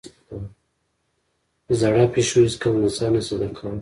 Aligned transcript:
زاړه 1.79 2.05
پيشو 2.13 2.37
هېڅکله 2.47 2.77
نڅا 2.83 3.07
نه 3.13 3.21
شي 3.25 3.33
زده 3.35 3.47
کولای. 3.55 3.69